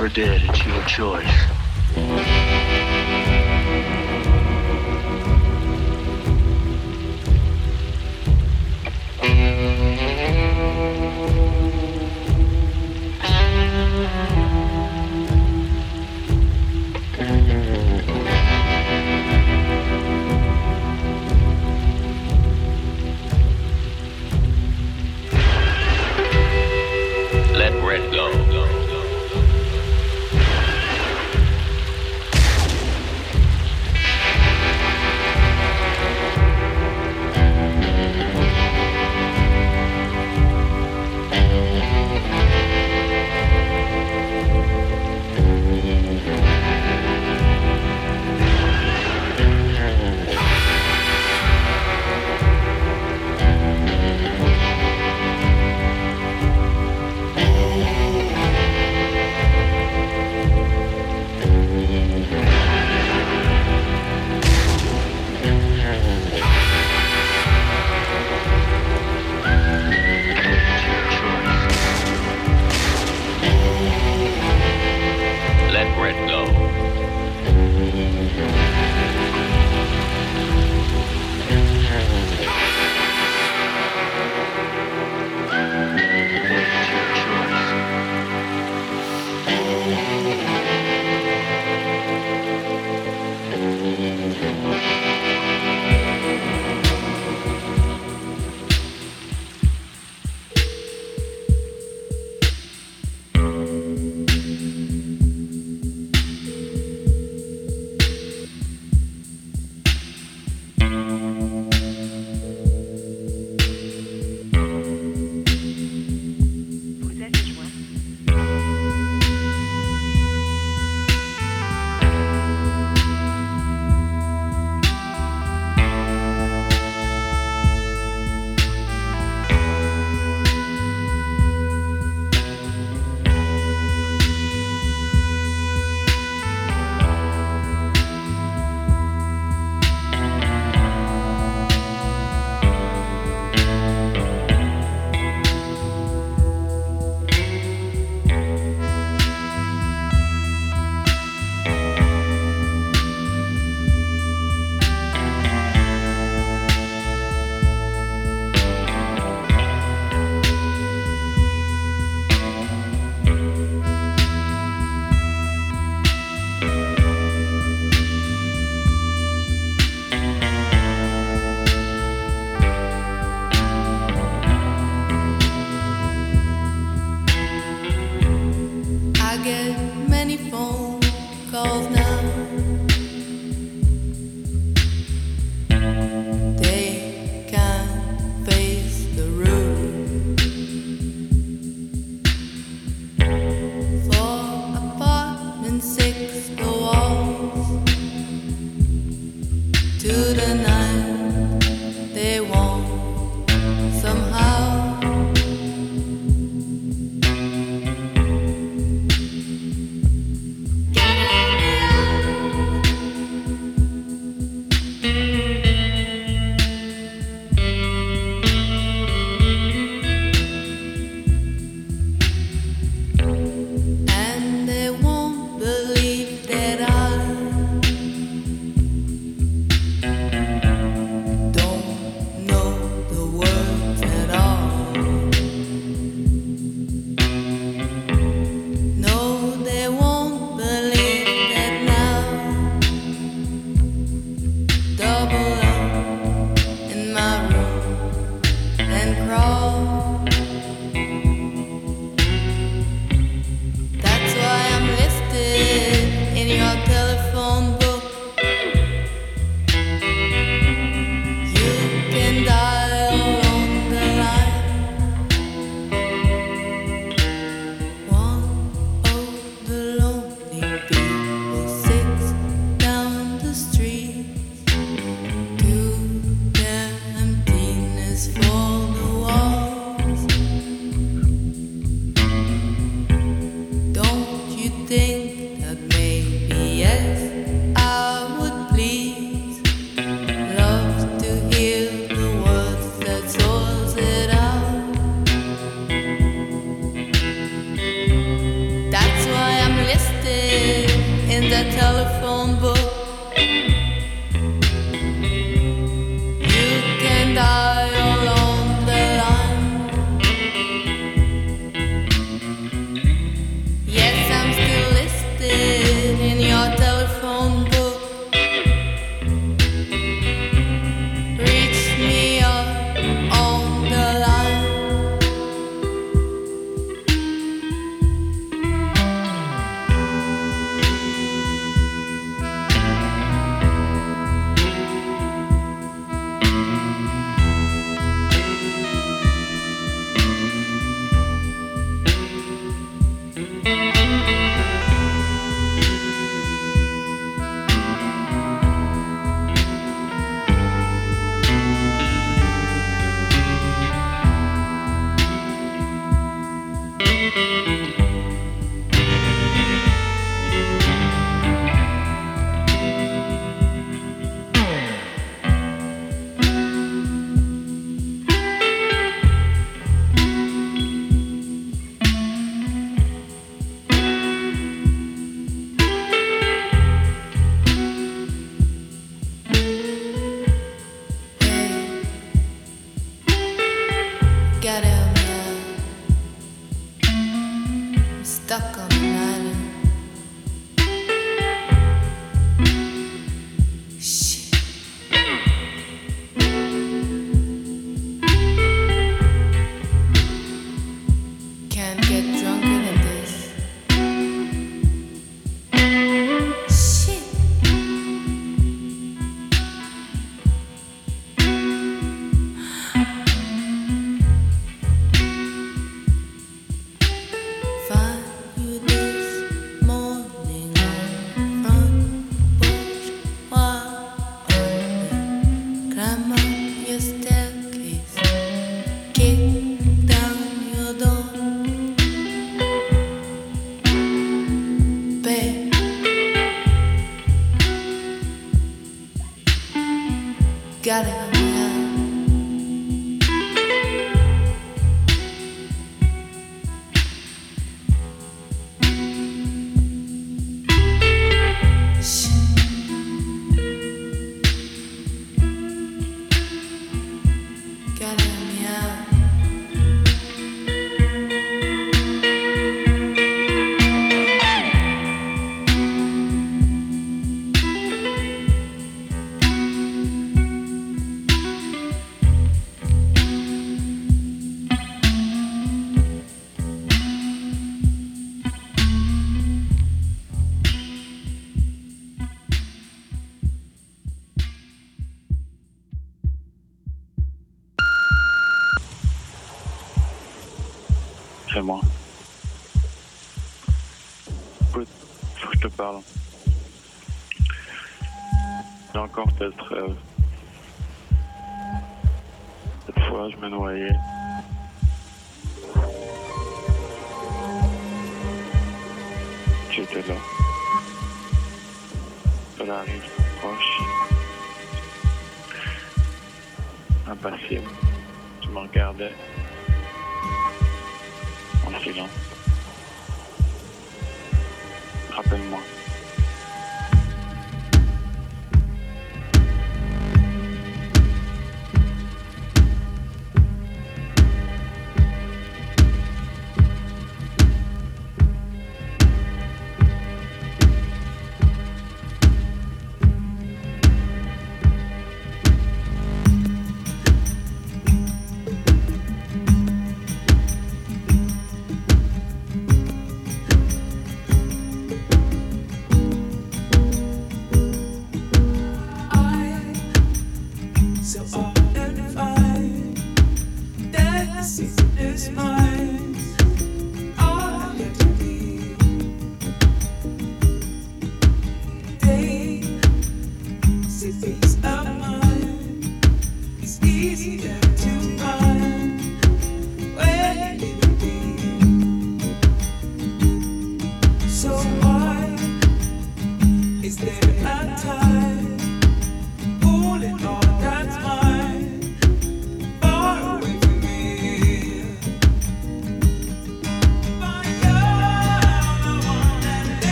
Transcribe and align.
It's 0.00 0.64
your 0.64 0.80
choice. 0.84 1.57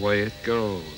Way 0.00 0.20
it 0.22 0.32
goes. 0.42 0.97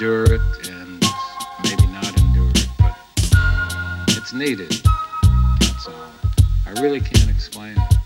endure 0.00 0.24
it 0.24 0.40
and 0.68 1.04
maybe 1.62 1.86
not 1.92 2.20
endure 2.20 2.50
it, 2.50 2.68
but 2.80 2.96
it's 4.16 4.32
needed. 4.32 4.72
That's 5.60 5.86
all. 5.86 6.10
I 6.66 6.70
really 6.82 7.00
can't 7.00 7.30
explain 7.30 7.76
it. 7.76 7.98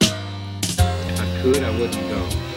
If 0.00 1.20
I 1.20 1.42
could, 1.42 1.62
I 1.62 1.70
wouldn't 1.78 2.08
go. 2.08 2.47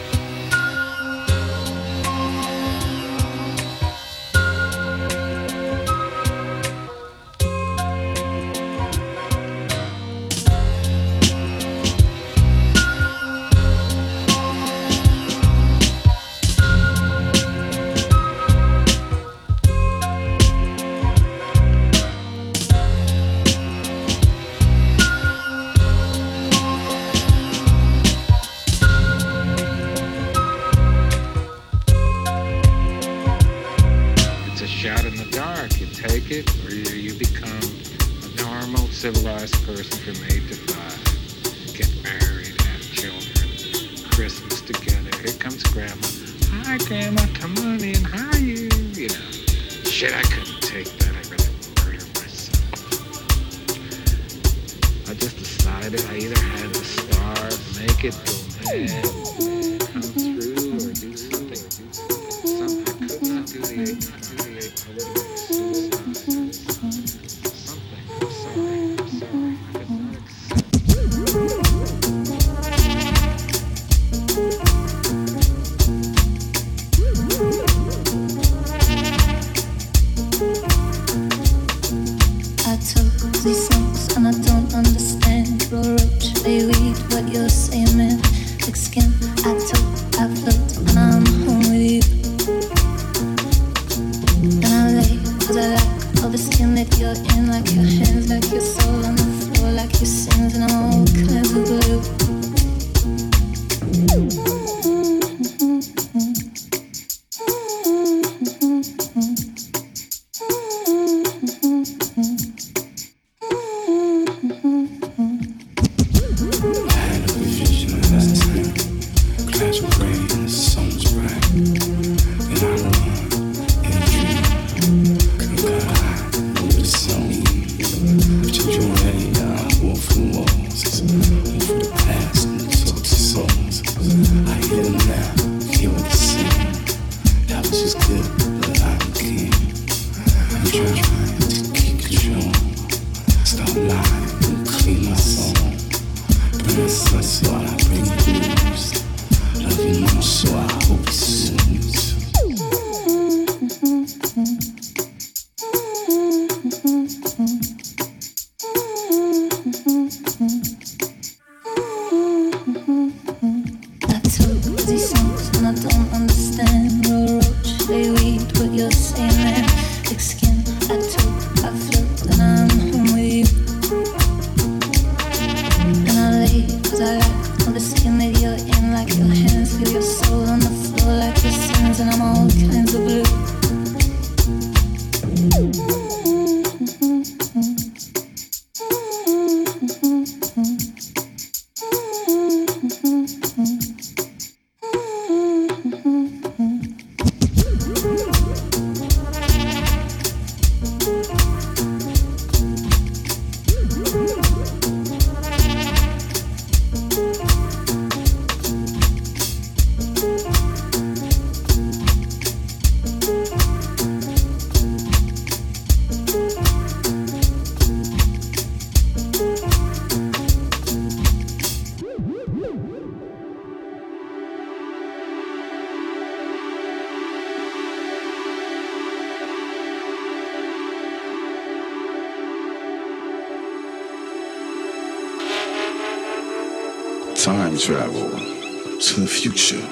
Time 237.42 237.76
travel 237.76 238.30
to 238.30 239.20
the 239.20 239.26
future. 239.26 239.82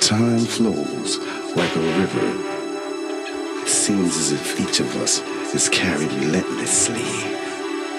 Time 0.00 0.40
flows 0.40 1.18
like 1.54 1.76
a 1.76 1.98
river. 2.00 3.62
It 3.62 3.68
seems 3.68 4.16
as 4.16 4.32
if 4.32 4.60
each 4.60 4.80
of 4.80 4.96
us 4.96 5.20
is 5.54 5.68
carried 5.68 6.10
relentlessly 6.14 7.06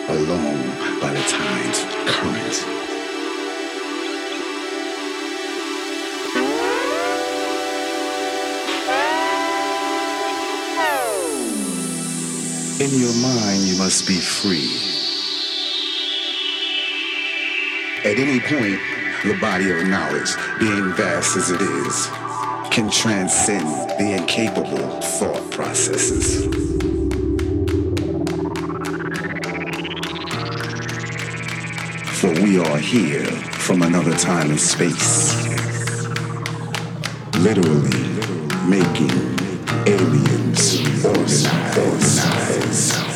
along 0.10 0.60
by 1.00 1.14
the 1.14 1.24
tide's 1.24 1.86
current. 2.06 2.66
In 12.82 13.00
your 13.00 13.16
mind, 13.22 13.62
you 13.62 13.78
must 13.78 14.06
be 14.06 14.20
free 14.20 15.01
at 18.04 18.18
any 18.18 18.40
point, 18.40 18.80
the 19.24 19.38
body 19.40 19.70
of 19.70 19.88
knowledge, 19.88 20.36
being 20.60 20.92
vast 20.94 21.38
as 21.38 21.52
it 21.52 21.62
is, 21.62 22.08
can 22.72 22.90
transcend 22.90 23.68
the 24.00 24.18
incapable 24.18 25.02
thought 25.02 25.52
processes. 25.52 26.46
For 32.20 32.34
we 32.42 32.58
are 32.58 32.80
here 32.80 33.26
from 33.26 33.84
another 33.84 34.18
time 34.18 34.50
and 34.50 34.60
space, 34.60 35.36
literally 37.38 38.02
making 38.68 39.12
aliens 39.86 41.06
organize. 41.06 41.78
organize. 41.78 43.11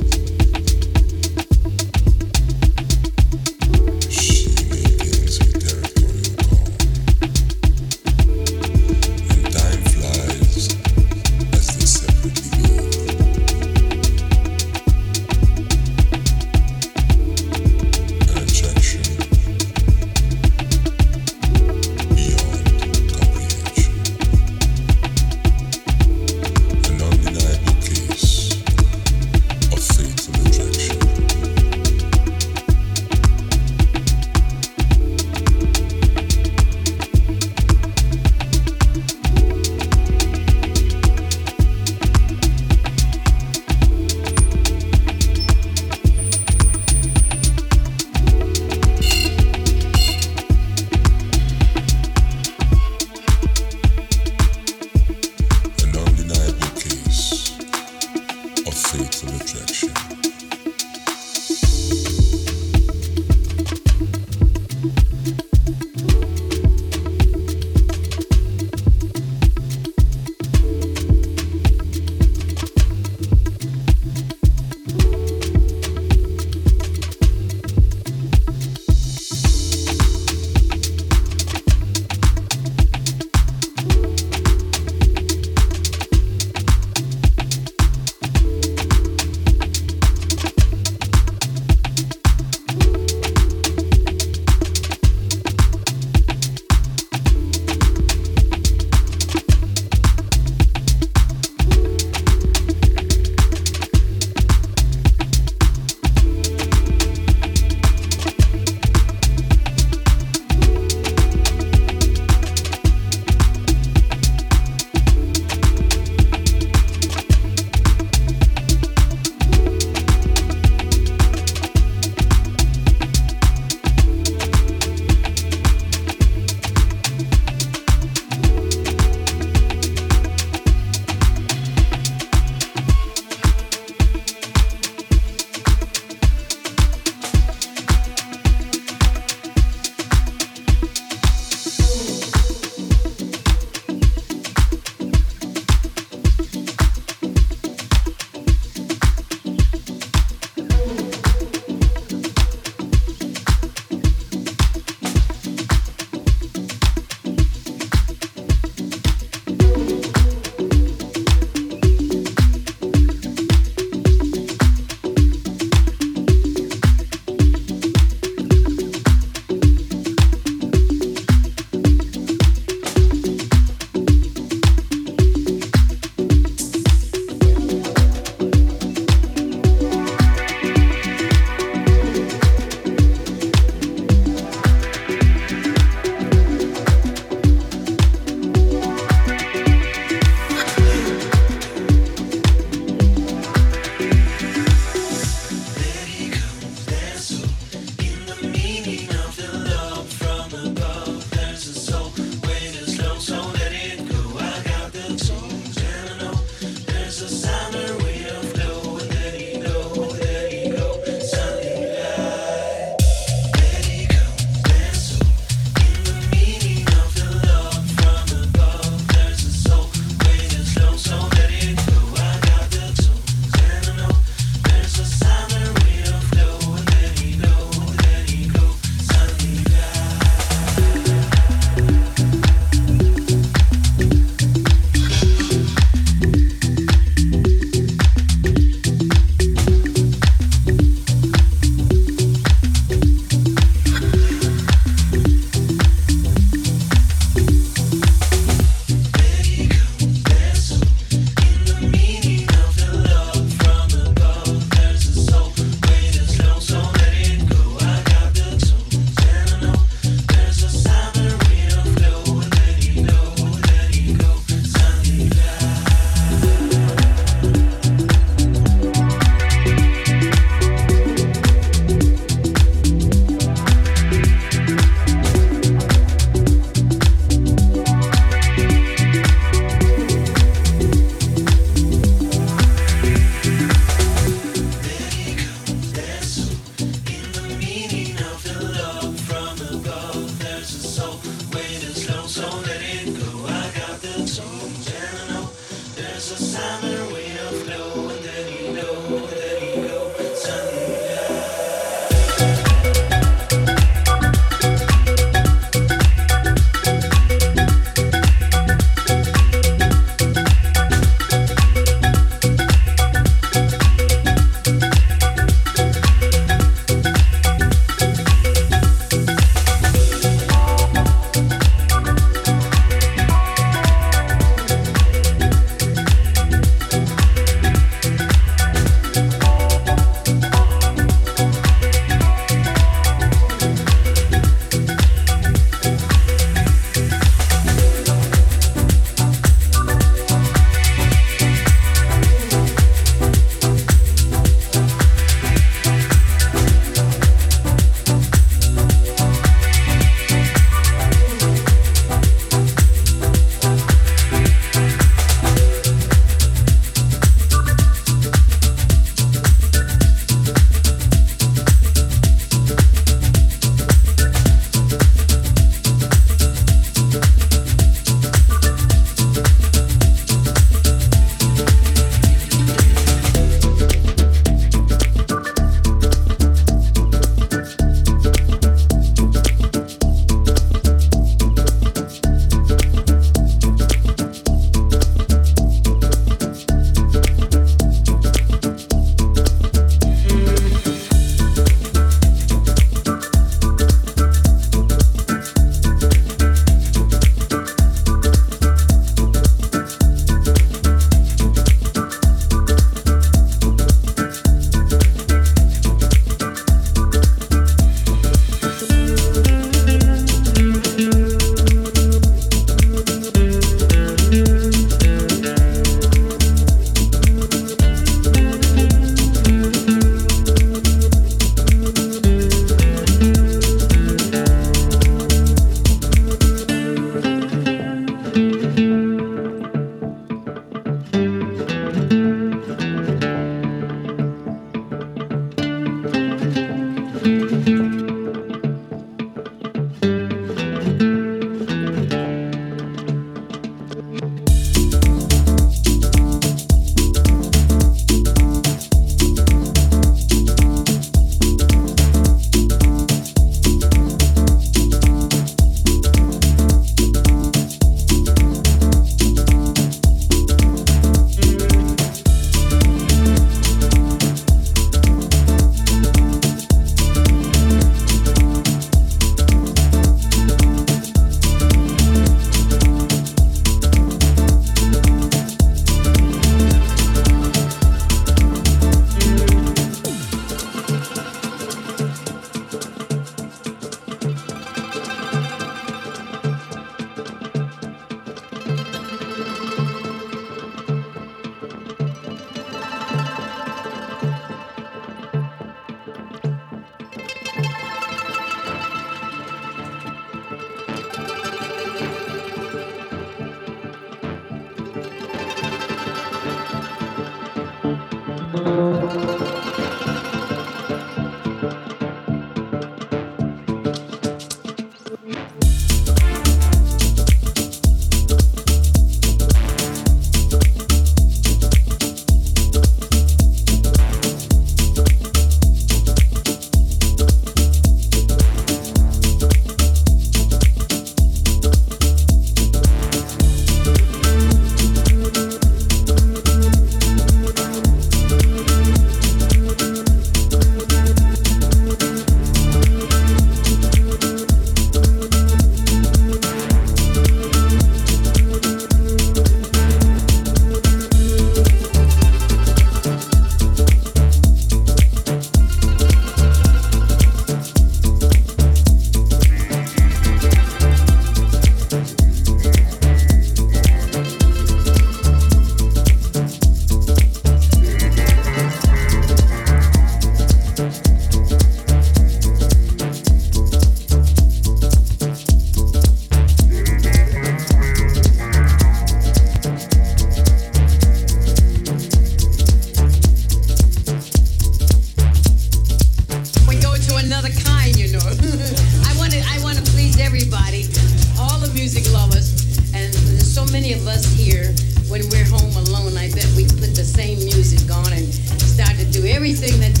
Everything 599.41 599.79
that 599.79 600.00